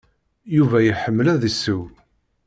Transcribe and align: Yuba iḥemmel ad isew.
Yuba 0.55 0.77
iḥemmel 0.89 1.27
ad 1.33 1.43
isew. 1.49 1.81